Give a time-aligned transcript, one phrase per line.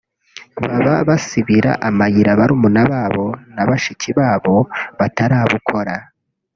[0.61, 4.55] baba basibira amayira barumuna babo na bashiki babo
[4.99, 5.95] batarabukora